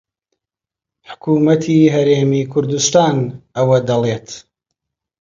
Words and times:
حکوومەتی 1.09 1.91
هەرێمی 1.95 2.43
کوردستان 2.51 3.17
ئەوە 3.55 3.77
دەڵێت 3.89 4.27